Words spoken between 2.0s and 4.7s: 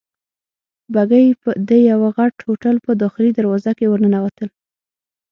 غټ هوټل په داخلي دروازه ورننوتل.